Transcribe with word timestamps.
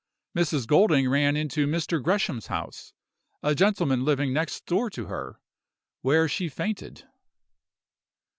Mrs. 0.35 0.65
Golding 0.65 1.07
ran 1.07 1.37
into 1.37 1.67
Mr. 1.67 2.01
Gresham's 2.03 2.47
house, 2.47 2.91
a 3.43 3.53
gentleman 3.53 4.03
living 4.03 4.33
next 4.33 4.65
door 4.65 4.89
to 4.89 5.05
her, 5.05 5.39
where 6.01 6.27
she 6.27 6.49
fainted. 6.49 7.05